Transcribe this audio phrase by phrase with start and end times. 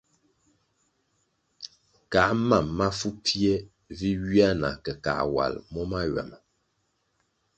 [2.13, 3.53] Kā mam mafu pfie
[3.97, 6.37] vi ywia na ke kā wal mo mahywama.